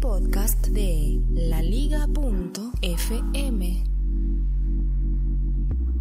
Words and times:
podcast 0.00 0.66
de 0.68 1.20
laliga.fm. 1.30 2.10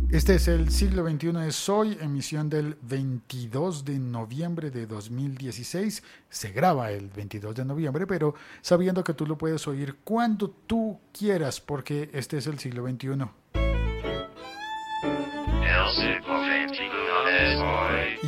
Este 0.10 0.36
es 0.36 0.47
el 0.47 0.71
siglo 0.71 1.07
XXI 1.07 1.33
es 1.46 1.68
hoy, 1.70 1.97
emisión 1.99 2.49
del 2.49 2.77
22 2.81 3.83
de 3.83 3.99
noviembre 3.99 4.71
de 4.71 4.88
2016. 4.88 6.01
Se 6.29 6.51
graba 6.51 6.91
el 6.91 7.09
22 7.09 7.55
de 7.55 7.65
noviembre, 7.65 8.08
pero 8.08 8.35
sabiendo 8.62 9.04
que 9.04 9.13
tú 9.13 9.28
lo 9.28 9.38
puedes 9.38 9.67
oír 9.67 9.97
cuando 10.04 10.50
tú 10.50 10.97
quieras, 11.12 11.60
porque 11.60 12.10
este 12.13 12.38
es 12.38 12.47
el 12.47 12.58
siglo 12.58 12.90
XXI. 12.90 13.58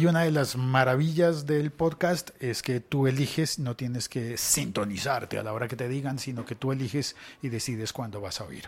Y 0.01 0.07
una 0.07 0.21
de 0.21 0.31
las 0.31 0.55
maravillas 0.55 1.45
del 1.45 1.69
podcast 1.69 2.31
es 2.39 2.63
que 2.63 2.79
tú 2.79 3.05
eliges, 3.05 3.59
no 3.59 3.75
tienes 3.75 4.09
que 4.09 4.35
sintonizarte 4.35 5.37
a 5.37 5.43
la 5.43 5.53
hora 5.53 5.67
que 5.67 5.75
te 5.75 5.87
digan, 5.87 6.17
sino 6.17 6.43
que 6.43 6.55
tú 6.55 6.71
eliges 6.71 7.15
y 7.43 7.49
decides 7.49 7.93
cuándo 7.93 8.19
vas 8.19 8.41
a 8.41 8.45
oír. 8.45 8.67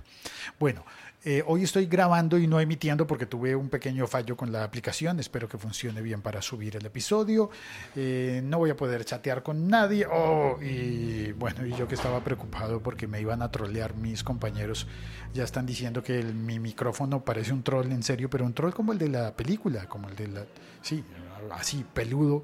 Bueno, 0.60 0.86
eh, 1.26 1.42
hoy 1.48 1.64
estoy 1.64 1.88
grabando 1.88 2.38
y 2.38 2.46
no 2.46 2.60
emitiendo 2.60 3.08
porque 3.08 3.26
tuve 3.26 3.56
un 3.56 3.70
pequeño 3.70 4.06
fallo 4.06 4.38
con 4.38 4.52
la 4.52 4.64
aplicación. 4.64 5.20
Espero 5.20 5.48
que 5.50 5.58
funcione 5.58 6.02
bien 6.02 6.22
para 6.22 6.40
subir 6.42 6.76
el 6.76 6.86
episodio. 6.86 7.50
Eh, 7.96 8.42
no 8.44 8.60
voy 8.60 8.70
a 8.70 8.78
poder 8.78 9.04
chatear 9.04 9.42
con 9.42 9.68
nadie. 9.68 10.06
Oh, 10.06 10.60
y 10.62 11.32
bueno, 11.32 11.66
y 11.66 11.74
yo 11.76 11.88
que 11.88 11.96
estaba 11.96 12.20
preocupado 12.24 12.80
porque 12.84 13.08
me 13.08 13.22
iban 13.22 13.42
a 13.42 13.50
trolear 13.50 13.96
mis 13.96 14.24
compañeros. 14.24 14.86
Ya 15.34 15.46
están 15.46 15.66
diciendo 15.66 16.04
que 16.04 16.22
mi 16.22 16.60
micrófono 16.60 17.24
parece 17.24 17.54
un 17.54 17.64
troll 17.64 17.92
en 17.92 18.04
serio, 18.04 18.30
pero 18.30 18.46
un 18.46 18.54
troll 18.54 18.74
como 18.74 18.92
el 18.92 19.00
de 19.00 19.10
la 19.10 19.36
película, 19.36 19.88
como 19.88 20.10
el 20.10 20.16
de 20.16 20.28
la. 20.28 20.46
Sí, 20.82 21.04
así, 21.52 21.86
peludo. 21.94 22.44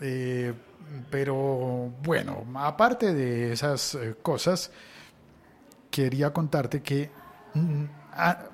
Eh, 0.00 0.52
pero 1.10 1.92
bueno, 2.02 2.44
aparte 2.54 3.12
de 3.12 3.52
esas 3.52 3.98
cosas, 4.22 4.70
quería 5.90 6.32
contarte 6.32 6.82
que 6.82 7.10
Mm, 7.56 7.84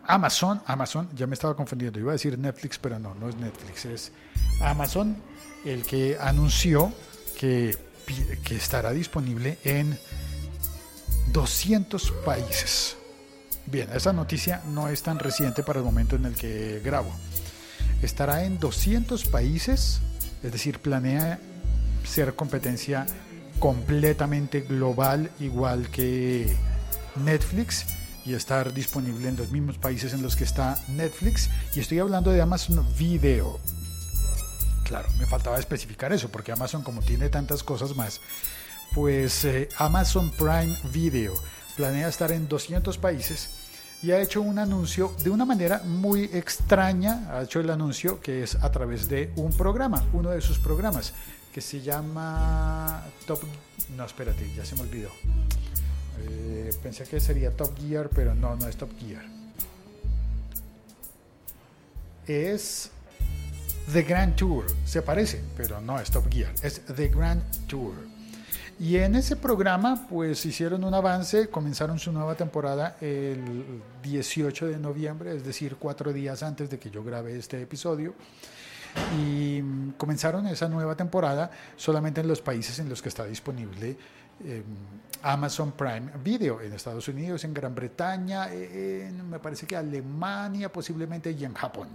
Amazon, 0.07 0.63
Amazon, 0.67 1.09
ya 1.15 1.27
me 1.27 1.35
estaba 1.35 1.57
confundiendo, 1.57 1.99
iba 1.99 2.11
a 2.11 2.15
decir 2.15 2.39
Netflix, 2.39 2.79
pero 2.79 2.99
no, 2.99 3.15
no 3.15 3.29
es 3.29 3.37
Netflix, 3.37 3.85
es 3.85 4.13
Amazon 4.61 5.17
el 5.65 5.85
que 5.85 6.17
anunció 6.21 6.93
que, 7.39 7.77
que 8.45 8.57
estará 8.57 8.93
disponible 8.93 9.59
en 9.65 9.99
200 11.33 12.13
países. 12.25 12.97
Bien, 13.67 13.89
esa 13.93 14.13
noticia 14.13 14.63
no 14.67 14.89
es 14.89 15.03
tan 15.03 15.19
reciente 15.19 15.63
para 15.63 15.79
el 15.81 15.85
momento 15.85 16.17
en 16.17 16.27
el 16.27 16.35
que 16.35 16.81
grabo. 16.85 17.13
Estará 18.03 18.45
en 18.45 18.59
200 18.59 19.27
países, 19.27 20.01
es 20.43 20.53
decir, 20.53 20.81
planea 20.81 21.39
ser 22.05 22.35
competencia 22.35 23.07
completamente 23.61 24.63
global, 24.63 25.31
igual 25.39 25.89
que 25.89 26.53
Netflix 27.17 27.87
y 28.25 28.35
estar 28.35 28.75
disponible 28.75 29.29
en 29.29 29.37
los 29.37 29.51
mismos 29.51 29.79
países 29.79 30.13
en 30.15 30.23
los 30.23 30.35
que 30.35 30.45
está 30.45 30.77
Netflix. 30.89 31.49
Y 31.75 31.81
estoy 31.81 32.01
hablando 32.01 32.33
de 32.33 32.43
Amazon 32.43 32.85
Video. 32.99 33.61
Claro, 34.85 35.09
me 35.19 35.27
faltaba 35.27 35.59
especificar 35.59 36.13
eso, 36.13 36.29
porque 36.29 36.53
Amazon 36.53 36.83
como 36.83 37.03
tiene 37.03 37.29
tantas 37.29 37.63
cosas 37.63 37.95
más, 37.95 38.21
pues 38.95 39.45
eh, 39.45 39.69
Amazon 39.79 40.31
Prime 40.33 40.77
Video 40.93 41.35
planea 41.77 42.09
estar 42.09 42.33
en 42.33 42.49
200 42.49 42.99
países 42.99 43.62
y 44.03 44.11
ha 44.11 44.21
hecho 44.21 44.43
un 44.43 44.59
anuncio 44.59 45.15
de 45.23 45.31
una 45.31 45.45
manera 45.45 45.83
muy 45.85 46.25
extraña, 46.25 47.29
ha 47.31 47.43
hecho 47.43 47.61
el 47.61 47.71
anuncio 47.71 48.21
que 48.21 48.43
es 48.43 48.57
a 48.57 48.71
través 48.73 49.09
de 49.09 49.33
un 49.37 49.53
programa, 49.53 50.05
uno 50.13 50.31
de 50.31 50.41
sus 50.41 50.59
programas, 50.59 51.15
que 51.53 51.61
se 51.61 51.81
llama 51.81 53.05
Top... 53.27 53.41
No, 53.97 54.05
espérate, 54.05 54.53
ya 54.55 54.65
se 54.65 54.75
me 54.75 54.83
olvidó. 54.83 55.11
Eh, 56.19 56.75
pensé 56.83 57.05
que 57.05 57.21
sería 57.21 57.51
Top 57.57 57.79
Gear, 57.79 58.09
pero 58.09 58.35
no, 58.35 58.57
no 58.57 58.67
es 58.67 58.77
Top 58.77 58.91
Gear. 58.99 59.25
Es 62.27 62.91
The 63.93 64.03
Grand 64.03 64.35
Tour. 64.35 64.65
Se 64.85 65.03
parece, 65.03 65.43
pero 65.57 65.81
no 65.81 66.01
es 66.01 66.11
Top 66.11 66.29
Gear. 66.33 66.53
Es 66.63 66.81
The 66.87 67.09
Grand 67.09 67.43
Tour. 67.67 68.12
Y 68.81 68.97
en 68.97 69.15
ese 69.15 69.37
programa, 69.37 70.07
pues 70.09 70.45
hicieron 70.45 70.85
un 70.85 70.95
avance, 70.95 71.49
comenzaron 71.49 71.99
su 71.99 72.13
nueva 72.13 72.35
temporada 72.35 72.97
el 73.01 73.83
18 74.03 74.67
de 74.67 74.79
noviembre, 74.79 75.37
es 75.37 75.45
decir, 75.45 75.77
cuatro 75.79 76.13
días 76.13 76.43
antes 76.43 76.69
de 76.69 76.79
que 76.79 76.91
yo 76.91 77.05
grabe 77.05 77.37
este 77.37 77.63
episodio. 77.63 78.15
Y 79.19 79.63
comenzaron 79.97 80.47
esa 80.49 80.69
nueva 80.69 80.97
temporada 80.97 81.51
solamente 81.77 82.21
en 82.21 82.29
los 82.29 82.43
países 82.43 82.79
en 82.79 82.89
los 82.89 83.01
que 83.01 83.09
está 83.09 83.25
disponible 83.25 83.97
Em, 84.45 84.65
Amazon 85.23 85.73
Prime 85.73 86.11
Video 86.25 86.61
en 86.61 86.73
Estados 86.73 87.07
Unidos, 87.07 87.45
en 87.45 87.55
Gran 87.55 87.75
Bretaña, 87.77 88.53
en, 88.53 89.31
me 89.31 89.39
parece 89.39 89.67
que 89.67 89.77
Alemania 89.77 90.73
posiblemente 90.73 91.31
y 91.31 91.45
en 91.45 91.55
Japón. 91.55 91.89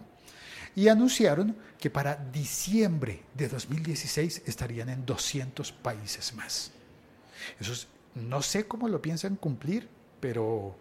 Y 0.76 0.88
anunciaron 0.88 1.56
que 1.80 1.90
para 1.90 2.16
diciembre 2.16 3.24
de 3.34 3.48
2016 3.48 4.44
estarían 4.46 4.90
en 4.90 5.06
200 5.06 5.72
países 5.72 6.34
más. 6.34 6.72
Eso 7.60 7.88
no 8.16 8.42
sé 8.42 8.68
cómo 8.68 8.88
lo 8.88 9.02
piensan 9.02 9.36
cumplir, 9.36 9.88
pero 10.20 10.76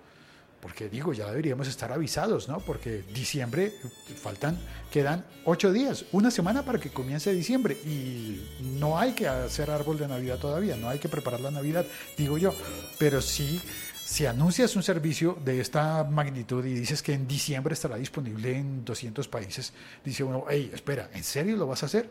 porque 0.60 0.88
digo, 0.88 1.12
ya 1.12 1.28
deberíamos 1.28 1.69
estar 1.69 1.92
avisados, 1.92 2.48
¿no? 2.48 2.58
Porque 2.60 3.04
diciembre 3.14 3.72
faltan, 4.20 4.58
quedan 4.91 5.24
ocho 5.44 5.72
días, 5.72 6.06
una 6.12 6.30
semana 6.30 6.64
para 6.64 6.80
que 6.80 6.91
comience 6.91 7.32
diciembre 7.32 7.74
y 7.84 8.42
no 8.78 8.98
hay 8.98 9.12
que 9.12 9.28
hacer 9.28 9.70
árbol 9.70 9.98
de 9.98 10.08
Navidad 10.08 10.38
todavía, 10.38 10.76
no 10.76 10.88
hay 10.88 10.98
que 10.98 11.08
preparar 11.08 11.41
la 11.41 11.50
Navidad, 11.50 11.84
digo 12.16 12.38
yo, 12.38 12.53
pero 12.98 13.20
sí, 13.20 13.60
si 14.06 14.25
anuncias 14.25 14.77
un 14.77 14.84
servicio 14.84 15.37
de 15.44 15.61
esta 15.61 16.05
magnitud 16.05 16.65
y 16.65 16.75
dices 16.75 17.03
que 17.03 17.12
en 17.12 17.27
diciembre 17.27 17.75
estará 17.75 17.97
disponible 17.97 18.56
en 18.56 18.84
200 18.84 19.27
países, 19.27 19.72
dice 20.05 20.22
uno, 20.22 20.44
hey, 20.49 20.71
espera, 20.72 21.11
¿en 21.12 21.25
serio 21.25 21.56
lo 21.56 21.67
vas 21.67 21.83
a 21.83 21.87
hacer? 21.87 22.09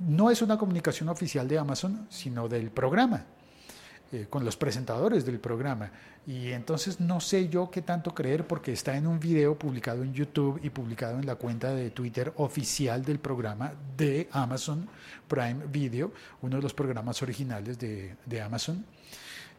No 0.00 0.30
es 0.30 0.42
una 0.42 0.58
comunicación 0.58 1.08
oficial 1.08 1.48
de 1.48 1.58
Amazon, 1.58 2.06
sino 2.10 2.46
del 2.46 2.70
programa. 2.70 3.24
Eh, 4.10 4.26
con 4.30 4.42
los 4.42 4.56
presentadores 4.56 5.26
del 5.26 5.38
programa. 5.38 5.90
Y 6.26 6.52
entonces 6.52 6.98
no 6.98 7.20
sé 7.20 7.50
yo 7.50 7.70
qué 7.70 7.82
tanto 7.82 8.14
creer 8.14 8.46
porque 8.46 8.72
está 8.72 8.96
en 8.96 9.06
un 9.06 9.20
video 9.20 9.58
publicado 9.58 10.02
en 10.02 10.14
YouTube 10.14 10.58
y 10.62 10.70
publicado 10.70 11.18
en 11.18 11.26
la 11.26 11.34
cuenta 11.34 11.74
de 11.74 11.90
Twitter 11.90 12.32
oficial 12.36 13.04
del 13.04 13.18
programa 13.18 13.74
de 13.98 14.26
Amazon 14.32 14.88
Prime 15.26 15.66
Video, 15.70 16.10
uno 16.40 16.56
de 16.56 16.62
los 16.62 16.72
programas 16.72 17.20
originales 17.22 17.78
de, 17.78 18.16
de 18.24 18.40
Amazon. 18.40 18.82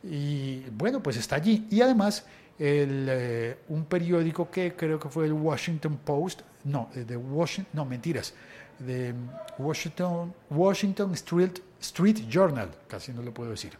Y 0.03 0.61
bueno, 0.71 1.01
pues 1.01 1.17
está 1.17 1.35
allí. 1.35 1.67
Y 1.69 1.81
además 1.81 2.25
eh, 2.57 3.57
un 3.69 3.85
periódico 3.85 4.49
que 4.49 4.75
creo 4.75 4.99
que 4.99 5.09
fue 5.09 5.25
el 5.25 5.33
Washington 5.33 5.99
Post, 6.03 6.41
no, 6.63 6.89
de 6.93 7.17
Washington, 7.17 7.71
no, 7.73 7.85
mentiras, 7.85 8.33
de 8.79 9.13
Washington, 9.57 10.33
Washington 10.49 11.13
Street, 11.13 11.59
Street 11.79 12.27
Journal, 12.29 12.69
casi 12.87 13.11
no 13.11 13.21
lo 13.21 13.33
puedo 13.33 13.51
decir 13.51 13.77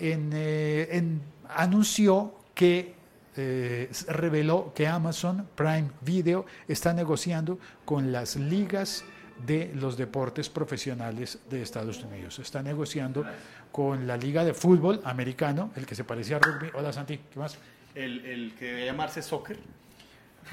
eh, 0.00 0.88
en, 0.90 1.20
anunció 1.48 2.34
que 2.54 2.94
eh, 3.36 3.90
reveló 4.08 4.72
que 4.74 4.86
Amazon 4.86 5.48
Prime 5.54 5.90
Video 6.00 6.46
está 6.68 6.92
negociando 6.92 7.58
con 7.84 8.10
las 8.12 8.36
ligas 8.36 9.04
de 9.46 9.72
los 9.74 9.96
deportes 9.96 10.48
profesionales 10.48 11.38
de 11.48 11.62
Estados 11.62 12.02
Unidos. 12.02 12.38
Está 12.38 12.62
negociando 12.62 13.24
con 13.72 14.06
la 14.06 14.16
liga 14.16 14.44
de 14.44 14.54
fútbol 14.54 15.00
americano, 15.04 15.70
el 15.76 15.86
que 15.86 15.94
se 15.94 16.04
parecía 16.04 16.36
a 16.36 16.38
rugby. 16.40 16.70
Hola 16.74 16.92
Santi, 16.92 17.18
¿qué 17.18 17.38
más? 17.38 17.56
El, 17.94 18.54
que 18.58 18.66
debe 18.66 18.86
llamarse 18.86 19.22
soccer. 19.22 19.58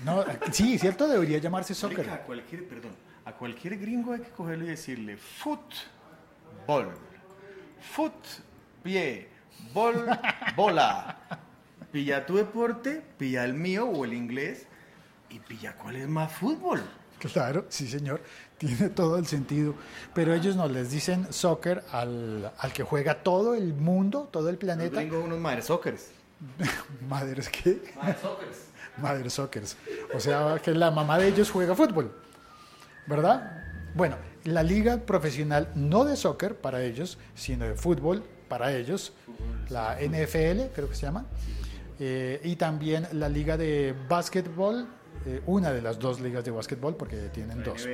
No, 0.03 0.23
sí, 0.51 0.77
cierto, 0.77 1.07
debería 1.07 1.37
llamarse 1.39 1.73
soccer. 1.73 2.09
A 2.09 2.21
cualquier, 2.23 2.67
perdón, 2.67 2.91
a 3.25 3.33
cualquier 3.33 3.77
gringo 3.77 4.13
hay 4.13 4.21
que 4.21 4.29
cogerlo 4.29 4.65
y 4.65 4.69
decirle 4.69 5.17
fútbol, 5.17 6.93
fut, 7.79 8.13
pie, 8.83 9.29
Bol, 9.73 10.06
bola. 10.56 11.17
Pilla 11.91 12.25
tu 12.25 12.35
deporte, 12.35 13.01
pilla 13.17 13.44
el 13.45 13.53
mío 13.53 13.85
o 13.85 14.06
el 14.06 14.13
inglés 14.13 14.67
y 15.29 15.39
pilla 15.39 15.75
cuál 15.75 15.95
es 15.97 16.07
más 16.07 16.31
fútbol. 16.31 16.81
Claro, 17.19 17.65
sí 17.69 17.87
señor, 17.87 18.21
tiene 18.57 18.89
todo 18.89 19.17
el 19.17 19.25
sentido. 19.25 19.75
Pero 20.13 20.33
ellos 20.33 20.55
no 20.55 20.67
les 20.67 20.91
dicen 20.91 21.31
soccer 21.31 21.83
al, 21.91 22.51
que 22.73 22.83
juega 22.83 23.23
todo 23.23 23.55
el 23.55 23.73
mundo, 23.73 24.29
todo 24.31 24.49
el 24.49 24.57
planeta. 24.57 24.99
Tengo 24.99 25.21
unos 25.21 25.39
madres 25.39 25.65
soccers. 25.65 26.11
¿Madres 27.09 27.49
qué? 27.49 27.81
Madres 27.95 28.21
soccers. 28.21 28.57
Madres 28.97 29.33
soccers. 29.33 29.77
O 30.13 30.19
sea 30.19 30.59
que 30.63 30.71
la 30.73 30.91
mamá 30.91 31.17
de 31.17 31.27
ellos 31.27 31.51
juega 31.51 31.75
fútbol, 31.75 32.11
¿verdad? 33.05 33.63
Bueno, 33.93 34.17
la 34.43 34.63
liga 34.63 34.97
profesional 34.97 35.71
no 35.75 36.05
de 36.05 36.15
soccer 36.15 36.55
para 36.55 36.81
ellos, 36.83 37.17
sino 37.35 37.65
de 37.65 37.75
fútbol 37.75 38.23
para 38.47 38.73
ellos, 38.73 39.13
la 39.69 39.97
NFL 39.99 40.71
creo 40.73 40.89
que 40.89 40.95
se 40.95 41.01
llama, 41.01 41.25
eh, 41.99 42.39
y 42.43 42.55
también 42.55 43.07
la 43.13 43.27
liga 43.29 43.57
de 43.57 43.93
básquetbol, 44.07 44.87
eh, 45.27 45.41
una 45.45 45.71
de 45.71 45.81
las 45.81 46.00
dos 46.00 46.19
ligas 46.19 46.44
de 46.45 46.51
básquetbol, 46.51 46.95
porque 46.95 47.18
tienen 47.33 47.63
dos. 47.63 47.85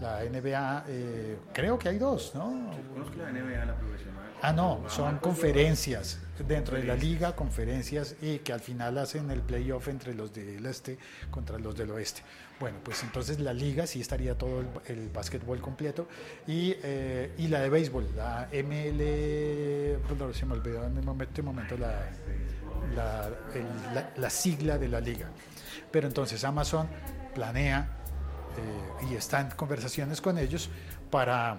La 0.00 0.22
NBA, 0.22 0.84
eh, 0.88 1.36
creo 1.52 1.76
que 1.78 1.88
hay 1.88 1.98
dos, 1.98 2.32
¿no? 2.34 2.70
Yo 2.72 2.92
conozco 2.94 3.16
la 3.16 3.30
NBA, 3.32 3.64
la 3.64 3.74
profesional. 3.74 4.14
Ah, 4.40 4.52
no, 4.52 4.84
son 4.88 5.06
Marcos 5.14 5.20
conferencias 5.32 6.20
dentro 6.46 6.76
de 6.76 6.84
la 6.84 6.94
liga, 6.94 7.34
conferencias 7.34 8.14
y 8.22 8.38
que 8.38 8.52
al 8.52 8.60
final 8.60 8.96
hacen 8.98 9.28
el 9.32 9.40
playoff 9.40 9.88
entre 9.88 10.14
los 10.14 10.32
del 10.32 10.64
este 10.66 10.96
contra 11.32 11.58
los 11.58 11.76
del 11.76 11.90
oeste. 11.90 12.22
Bueno, 12.60 12.76
pues 12.84 13.02
entonces 13.02 13.40
la 13.40 13.52
liga 13.52 13.88
sí 13.88 14.00
estaría 14.00 14.38
todo 14.38 14.60
el, 14.60 14.68
el 14.86 15.08
básquetbol 15.08 15.60
completo 15.60 16.06
y, 16.46 16.76
eh, 16.84 17.32
y 17.38 17.48
la 17.48 17.58
de 17.60 17.68
béisbol, 17.68 18.06
la 18.16 18.48
ML, 18.52 19.98
perdón, 20.06 20.32
se 20.34 20.46
me 20.46 20.52
olvidó 20.54 20.84
en 20.84 20.96
el 20.96 21.04
momento, 21.04 21.30
este 21.32 21.42
momento 21.42 21.76
la, 21.76 22.08
la, 22.94 23.28
el- 23.54 23.94
la- 23.94 24.10
la 24.16 24.30
sigla 24.30 24.78
de 24.78 24.86
la 24.88 25.00
liga. 25.00 25.26
Pero 25.90 26.06
entonces 26.06 26.44
Amazon 26.44 26.88
planea 27.34 27.88
eh, 28.56 29.06
y 29.10 29.14
está 29.14 29.40
en 29.40 29.50
conversaciones 29.50 30.20
con 30.20 30.38
ellos 30.38 30.70
para 31.10 31.58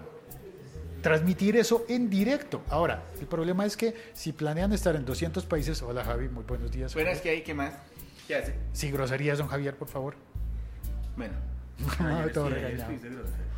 transmitir 1.01 1.55
eso 1.55 1.85
en 1.87 2.09
directo. 2.09 2.61
Ahora, 2.69 3.03
el 3.19 3.27
problema 3.27 3.65
es 3.65 3.77
que 3.77 3.95
si 4.13 4.33
planean 4.33 4.73
estar 4.73 4.95
en 4.95 5.05
200 5.05 5.45
países, 5.45 5.81
hola 5.81 6.03
Javi, 6.03 6.29
muy 6.29 6.43
buenos 6.43 6.71
días. 6.71 6.93
Buenas, 6.93 7.21
¿qué 7.21 7.29
hay? 7.29 7.41
¿Qué 7.41 7.53
más? 7.53 7.73
¿Qué 8.27 8.35
hace? 8.35 8.55
Sin 8.73 8.93
groserías, 8.93 9.37
don 9.37 9.47
Javier, 9.47 9.75
por 9.75 9.87
favor. 9.87 10.15
Bueno, 11.15 11.33
Ayer 11.99 12.33
Todo 12.33 12.47
sí, 12.47 12.53
regañado. 12.53 12.91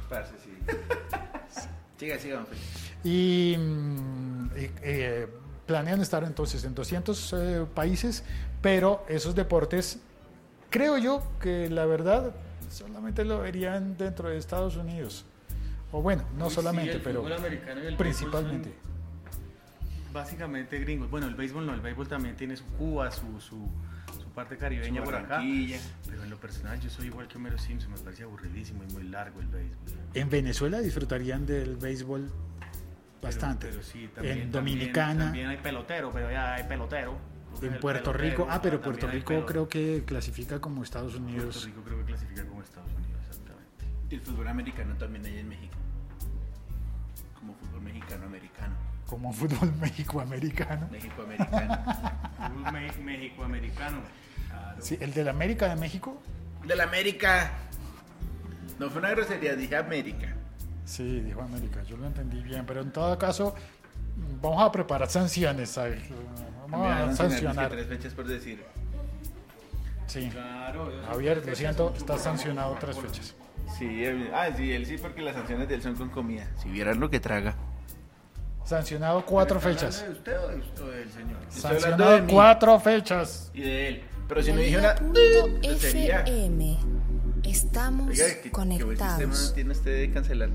parce, 0.09 0.33
sí. 0.44 0.51
siga, 1.97 2.19
siga, 2.19 2.35
don 2.38 2.45
Felipe. 2.47 2.65
Y, 3.03 3.56
mm, 3.57 4.45
y, 4.57 4.71
eh, 4.83 5.27
planean 5.65 6.01
estar 6.01 6.23
entonces 6.23 6.63
en 6.63 6.75
200 6.75 7.33
eh, 7.33 7.65
países, 7.73 8.23
pero 8.62 9.03
esos 9.07 9.35
deportes, 9.35 10.00
creo 10.71 10.97
yo 10.97 11.21
que 11.39 11.69
la 11.69 11.85
verdad 11.85 12.31
solamente 12.71 13.23
lo 13.25 13.39
verían 13.41 13.95
dentro 13.97 14.29
de 14.29 14.38
Estados 14.38 14.75
Unidos. 14.77 15.25
O 15.91 16.01
bueno, 16.01 16.23
no 16.38 16.50
Sí, 16.50 16.56
solamente, 16.56 16.94
el 16.94 17.01
pero 17.01 17.23
americano 17.35 17.83
y 17.83 17.88
el 17.88 17.97
principalmente. 17.97 18.73
Básicamente 20.13 20.79
gringos. 20.79 21.09
Bueno, 21.09 21.27
el 21.27 21.35
béisbol 21.35 21.65
no, 21.65 21.73
el 21.73 21.79
béisbol 21.81 22.07
también 22.07 22.35
tiene 22.35 22.56
su 22.57 22.65
Cuba, 22.65 23.12
su, 23.12 23.39
su, 23.39 23.57
su 24.21 24.27
parte 24.33 24.57
caribeña 24.57 25.03
por 25.03 25.15
acá. 25.15 25.41
Pero 26.09 26.23
en 26.23 26.29
lo 26.29 26.38
personal 26.38 26.79
yo 26.81 26.89
soy 26.89 27.07
igual 27.07 27.27
que 27.27 27.38
Homero 27.38 27.57
Simpson, 27.57 27.91
me 27.91 27.97
parece 28.00 28.23
aburridísimo 28.23 28.83
y 28.89 28.91
muy 28.94 29.03
largo 29.03 29.39
el 29.39 29.47
béisbol. 29.47 29.77
En 30.13 30.29
Venezuela 30.29 30.79
disfrutarían 30.79 31.45
del 31.45 31.77
béisbol 31.77 32.29
bastante. 33.21 33.68
Pero, 33.68 33.79
pero 33.79 33.88
sí, 33.91 34.09
también, 34.13 34.38
en 34.39 34.51
también- 34.51 34.77
Dominicana, 34.79 35.23
También, 35.25 35.47
hay 35.47 35.57
pelotero, 35.57 36.12
pero 36.12 36.29
ya 36.31 36.56
hay 36.56 36.63
pelotero. 36.63 37.18
En 37.62 37.80
Puerto 37.80 38.13
Rico. 38.13 38.48
Ah, 38.50 38.62
pero 38.62 38.81
Puerto 38.81 39.07
Rico 39.07 39.45
creo 39.45 39.68
que 39.68 40.03
clasifica 40.06 40.59
como 40.59 40.83
Estados 40.83 41.13
Puerto 41.13 41.27
Unidos. 41.27 41.65
Rico 41.65 41.81
creo 41.83 41.98
que 42.00 42.06
clasifica 42.06 42.45
como 42.45 42.62
Estados 42.62 42.89
Unidos, 42.92 43.21
exactamente. 43.30 43.86
Y 44.09 44.15
el 44.15 44.21
fútbol 44.21 44.48
americano 44.48 44.95
también 44.98 45.25
hay 45.25 45.38
en 45.39 45.50
México. 45.50 45.75
Como 47.39 47.53
fútbol 47.56 47.81
mexicano-americano. 47.81 48.75
Como 49.07 49.33
fútbol 49.33 49.74
México-americano. 49.81 50.88
México-americano. 50.92 51.83
Fútbol 52.53 52.74
me- 52.74 52.92
México-americano. 53.03 53.97
Claro. 54.50 54.81
Sí, 54.81 54.97
el 55.00 55.13
del 55.13 55.27
América 55.30 55.68
de 55.69 55.75
México. 55.75 56.21
¡De 56.65 56.75
la 56.75 56.83
América! 56.83 57.51
No 58.80 58.89
fue 58.89 59.00
una 59.00 59.12
grosería, 59.12 59.56
dije 59.56 59.75
América. 59.75 60.36
Sí, 60.86 61.21
dijo 61.21 61.42
América, 61.42 61.83
yo 61.83 61.97
lo 61.97 62.07
entendí 62.07 62.42
bien, 62.42 62.65
pero 62.65 62.81
en 62.81 62.92
todo 62.92 63.18
caso 63.18 63.54
vamos 64.42 64.62
a 64.63 64.72
preparar 64.72 65.10
sanciones. 65.10 65.78
a 65.78 65.90
Vamos 66.68 66.88
a 66.88 67.10
a 67.10 67.16
sancionar 67.16 67.69
tres 67.69 67.88
fechas 67.88 68.13
por 68.13 68.28
decir. 68.28 68.63
Sí. 70.08 70.30
Claro, 70.30 70.92
Javier, 71.08 71.46
lo 71.46 71.56
siento, 71.56 71.94
estás 71.96 72.22
sancionado 72.22 72.75
tres 72.80 72.98
fechas. 72.98 73.36
Sí, 73.78 74.04
él, 74.04 74.30
ah, 74.34 74.50
sí, 74.56 74.72
él 74.72 74.86
sí, 74.86 74.98
porque 74.98 75.22
las 75.22 75.36
sanciones 75.36 75.68
de 75.69 75.75
él 75.75 75.81
son 75.81 75.96
con 75.96 76.10
comida. 76.10 76.48
Si 76.62 76.69
vieran 76.69 77.00
lo 77.00 77.10
que 77.10 77.19
traga. 77.19 77.56
Sancionado 78.66 79.25
cuatro 79.25 79.58
¿Está 79.58 79.69
fechas. 79.69 80.04
¿De 80.04 80.12
usted 80.12 80.40
o 80.40 80.48
de 80.50 80.57
usted 80.57 80.81
o 80.84 80.88
del 80.88 81.10
señor? 81.12 81.38
Sancionado 81.50 82.22
de 82.22 82.34
cuatro 82.34 82.80
fechas. 82.80 83.52
Y 83.54 83.62
de 83.62 83.88
él. 83.88 84.04
Pero 84.28 84.44
si 84.44 84.52
no 84.54 84.60
dije 84.60 84.78
una. 84.78 84.96
FM. 85.64 86.78
Estamos 87.44 88.10
Oiga, 88.10 88.25
¿qué, 88.42 88.50
qué 88.50 88.50
buen 88.50 88.69
sistema 88.72 88.88
conectados. 88.88 89.54
tiene 89.54 89.72
usted 89.72 90.00
de 90.00 90.12
cancelar 90.12 90.50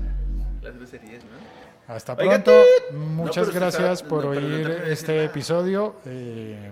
las 0.61 0.75
groserías, 0.75 1.23
¿no? 1.25 1.66
Hasta 1.87 2.13
Oiga, 2.15 2.43
pronto. 2.43 2.51
Muchas 2.91 3.47
No, 3.47 3.53
gracias 3.53 3.91
está- 3.99 4.09
por 4.09 4.25
no, 4.25 4.31
pero 4.31 4.41
no 4.41 4.55
oír 4.55 4.69
este 4.87 5.13
nada. 5.13 5.23
episodio. 5.25 5.95
Eh, 6.05 6.71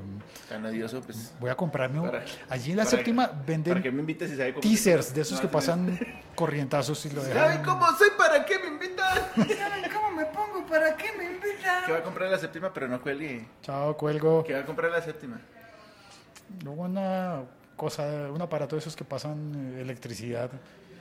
Tan 0.49 0.65
odioso, 0.65 0.99
pues. 1.01 1.33
voy 1.39 1.49
a 1.49 1.55
comprarme 1.55 2.01
un... 2.01 2.07
Para- 2.11 2.25
Allí 2.49 2.71
en 2.71 2.77
la 2.77 2.83
para- 2.83 2.97
séptima 2.97 3.27
¿Para 3.31 3.45
qué 3.45 3.51
venden 3.51 3.95
me 3.95 3.99
invitas 4.01 4.29
si 4.29 4.35
sabe 4.35 4.51
cómo 4.51 4.61
teasers 4.61 5.13
de 5.13 5.21
esos 5.21 5.35
No, 5.35 5.41
que 5.41 5.47
no, 5.47 5.51
pasan 5.53 5.99
corrientazos 6.35 7.05
y 7.05 7.11
lo 7.11 7.21
¿Saben 7.21 7.33
dejan. 7.59 7.63
cómo 7.63 7.85
soy? 7.97 8.09
¿Para 8.17 8.43
qué 8.45 8.59
me 8.59 8.67
invitan? 8.67 9.15
¿Saben 9.35 9.91
cómo 9.93 10.11
me 10.11 10.25
pongo? 10.25 10.65
¿Para 10.67 10.97
qué 10.97 11.07
me 11.17 11.23
invitan? 11.25 11.85
Que 11.85 11.91
va 11.93 11.97
a 11.99 12.03
comprar 12.03 12.29
la 12.29 12.37
séptima, 12.37 12.73
pero 12.73 12.89
no 12.89 13.01
cuelgue. 13.01 13.47
Chao, 13.61 13.95
cuelgo. 13.95 14.43
Que 14.43 14.53
va 14.53 14.59
a 14.59 14.65
comprar 14.65 14.91
la 14.91 15.01
séptima. 15.01 15.39
Una 16.65 17.41
cosa, 17.75 18.03
un 18.33 18.41
aparato 18.41 18.75
de 18.75 18.81
esos 18.81 18.95
que 18.95 19.03
pasan 19.05 19.75
electricidad. 19.79 20.49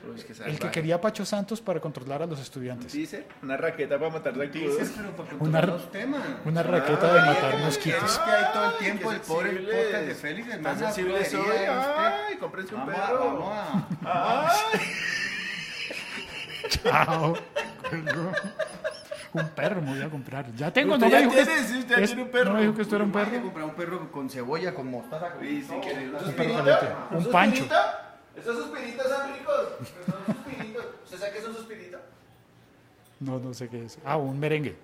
Uy, 0.09 0.17
es 0.21 0.25
que 0.25 0.33
El 0.45 0.59
que 0.59 0.71
quería 0.71 1.01
Pacho 1.01 1.25
Santos 1.25 1.61
para 1.61 1.81
controlar 1.81 2.23
a 2.23 2.27
los 2.27 2.39
¿Un 2.39 2.43
estudiantes. 2.43 2.93
teaser? 2.93 3.27
Una 3.43 3.57
raqueta 3.57 3.99
para 3.99 4.11
matar 4.11 4.35
para 4.35 4.49
Una- 4.49 5.27
controlar 5.39 5.69
los 5.69 5.91
temas. 5.91 6.23
Una 6.45 6.63
raqueta 6.63 7.13
de 7.15 7.21
matar 7.21 7.59
mosquitos. 7.59 8.03
Es 8.13 8.19
que 8.19 8.31
hay 8.31 8.53
todo 8.53 8.65
el 8.71 8.77
tiempo 8.79 9.13
el 9.13 9.21
pobre 9.21 9.51
podcast 9.53 10.05
de 10.05 10.15
Félix, 10.15 10.49
Tan 10.49 10.57
hermano. 10.59 10.79
sensibles 10.79 11.29
florería 11.29 11.67
soy. 11.67 11.81
usted. 11.81 12.03
Ay, 12.29 12.37
cómprense 12.37 12.75
un 12.75 12.87
perro. 12.87 13.19
vamos 13.25 13.53
a... 13.53 13.89
Ay. 14.05 14.81
Chao. 16.69 17.35
Un 19.33 19.49
perro 19.49 19.83
me 19.83 19.95
voy 19.95 20.03
a 20.03 20.09
comprar. 20.09 20.47
Ya 20.55 20.73
tengo, 20.73 20.95
Usted 20.95 21.07
no 21.07 21.11
ya 21.13 21.19
me 21.19 21.23
dijo 21.25 21.35
que, 21.37 21.45
tiene, 21.45 21.65
sí, 21.69 21.79
usted 21.81 21.97
ya 21.97 22.03
es- 22.05 22.11
tiene 22.11 22.23
un 22.23 22.31
perro. 22.31 22.51
no 22.51 22.55
me 22.55 22.61
dijo 22.63 22.75
que 22.75 22.83
esto 22.83 22.95
era 22.97 23.05
un 23.05 23.13
que 23.13 23.19
perro. 23.19 23.43
comprar 23.43 23.65
un 23.65 23.75
perro 23.75 24.13
con 24.13 24.31
cebolla, 24.31 24.75
con 24.75 24.89
mostaza. 24.91 25.33
con 25.33 25.43
Sí, 25.45 25.63
sí, 25.63 25.69
que- 25.81 26.09
¿Un 26.09 26.33
caliente. 26.33 26.87
Un 27.11 27.31
pancho. 27.33 27.57
suspirito? 27.65 27.75
¿Esos 28.37 28.57
suspiritos 28.57 29.07
son 29.09 29.33
ricos? 29.35 29.69
Son 30.07 30.35
suspiritos. 30.37 30.87
¿Usted 31.05 31.19
sabe 31.19 31.33
qué 31.33 31.39
es 31.39 31.45
un 31.47 31.55
suspirito? 31.55 31.99
No, 33.21 33.39
no 33.39 33.55
sé 33.55 33.69
qué 33.69 33.85
es. 33.85 33.99
Ah, 34.05 34.17
un 34.17 34.39
merengue. 34.39 34.77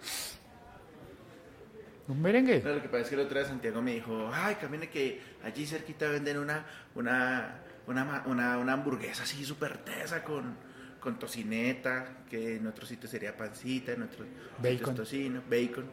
Un 2.08 2.20
merengue. 2.22 2.62
No, 2.64 2.74
lo 2.74 2.82
que 2.82 2.88
pasa 2.88 3.02
es 3.02 3.08
que 3.08 3.14
el 3.14 3.20
otro 3.22 3.38
día 3.38 3.48
Santiago 3.48 3.82
me 3.82 3.94
dijo, 3.94 4.30
ay, 4.32 4.56
camine 4.56 4.88
que 4.88 5.20
allí 5.44 5.66
cerquita 5.66 6.08
venden 6.08 6.38
una, 6.38 6.64
una, 6.94 7.60
una, 7.86 8.24
una, 8.26 8.58
una 8.58 8.72
hamburguesa 8.72 9.22
así 9.24 9.44
súper 9.44 9.78
tesa 9.78 10.24
con, 10.24 10.56
con 11.00 11.18
tocineta, 11.18 12.24
que 12.28 12.56
en 12.56 12.66
otro 12.66 12.86
sitio 12.86 13.08
sería 13.08 13.36
pancita, 13.36 13.92
en 13.92 14.02
otro 14.02 14.24
sitio 14.24 14.40
es 14.62 14.78
Bacon. 14.80 14.94
tocino, 14.94 15.42
bacon, 15.48 15.84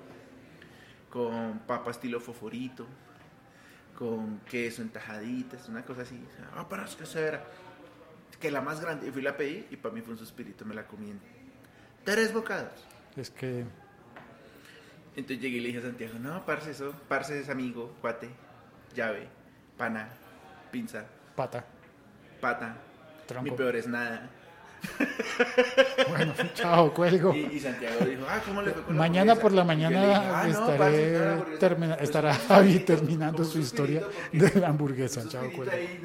con 1.09 1.59
papa 1.59 1.91
estilo 1.91 2.19
foforito, 2.19 2.87
con 3.97 4.39
queso 4.41 4.81
en 4.81 4.89
tajaditas, 4.89 5.67
una 5.69 5.83
cosa 5.83 6.03
así. 6.03 6.23
Ah, 6.55 6.65
pero 6.69 6.85
es 6.85 6.95
que 6.95 7.03
eso 7.03 7.19
era. 7.19 7.43
Que 8.39 8.51
la 8.51 8.61
más 8.61 8.79
grande, 8.79 9.07
y 9.07 9.11
fui 9.11 9.21
y 9.21 9.25
la 9.25 9.35
pedí, 9.35 9.65
y 9.71 9.77
para 9.77 9.93
mí 9.95 10.01
fue 10.01 10.13
un 10.13 10.19
suspirito, 10.19 10.63
me 10.65 10.75
la 10.75 10.85
comí 10.85 11.09
en 11.09 11.19
tres 12.03 12.31
bocados. 12.31 12.85
Es 13.15 13.31
que 13.31 13.65
Entonces 15.15 15.41
llegué 15.41 15.57
y 15.57 15.59
le 15.61 15.67
dije 15.69 15.79
a 15.79 15.81
Santiago, 15.81 16.19
no, 16.19 16.45
parce, 16.45 16.69
eso, 16.71 16.93
parce 17.09 17.39
es 17.39 17.49
amigo, 17.49 17.95
cuate, 17.99 18.29
llave, 18.95 19.27
pana, 19.75 20.09
pinza, 20.71 21.05
pata. 21.35 21.65
pata, 22.39 22.77
Tronco. 23.25 23.43
mi 23.49 23.57
peor 23.57 23.75
es 23.75 23.87
nada. 23.87 24.29
Bueno, 26.09 26.33
chao, 26.53 26.93
cuelgo. 26.93 27.33
Y, 27.35 27.49
y 27.55 27.59
Santiago 27.59 27.95
dijo, 28.05 28.23
ah, 28.29 28.41
¿cómo 28.45 28.61
le 28.61 28.71
fue 28.71 28.83
con 28.83 28.95
la 28.95 28.99
Mañana 28.99 29.31
hamburguesa?" 29.33 29.41
por 29.41 29.51
la 29.53 29.63
mañana 29.63 30.01
dije, 30.01 30.13
"Ah, 30.15 30.47
estaré 30.47 30.77
parce, 30.77 31.03
está 31.13 31.19
la 31.25 31.31
hamburguesa". 31.33 31.59
termina- 31.59 31.95
Pues, 31.97 32.03
estará 32.09 32.33
Javi 32.33 32.79
terminando 32.79 33.43
su 33.43 33.59
historia 33.59 34.01
de 34.31 34.59
la 34.59 34.67
hamburguesa. 34.67 35.27
Chao, 35.27 35.43
cuelgo. 35.55 35.71